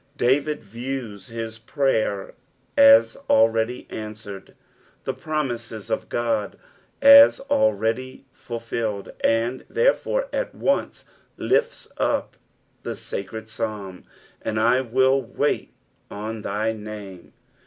[0.17, 2.33] David views hia prayer
[2.75, 4.55] as already answered,
[5.03, 6.57] the promises of God
[7.03, 11.05] as already fulGlJed, and therefore at once
[11.37, 12.35] lifts up
[12.83, 14.03] tbe sacred Psalm.
[14.41, 15.71] "And I will wait
[16.09, 17.33] on tky name."